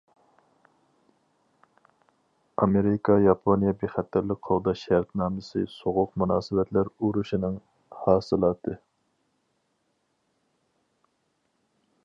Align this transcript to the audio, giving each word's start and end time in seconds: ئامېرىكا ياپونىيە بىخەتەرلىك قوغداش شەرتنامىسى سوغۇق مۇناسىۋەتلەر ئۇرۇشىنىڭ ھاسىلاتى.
ئامېرىكا 2.63 3.17
ياپونىيە 3.23 3.73
بىخەتەرلىك 3.83 4.41
قوغداش 4.49 4.85
شەرتنامىسى 4.87 5.63
سوغۇق 5.73 6.17
مۇناسىۋەتلەر 6.23 6.89
ئۇرۇشىنىڭ 6.99 7.61
ھاسىلاتى. 8.07 8.79